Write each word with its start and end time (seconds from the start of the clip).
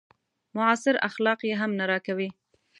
معاصر 0.55 0.95
اخلاق 1.09 1.39
يې 1.49 1.53
هم 1.61 1.71
نه 1.79 1.85
راکوي. 1.91 2.29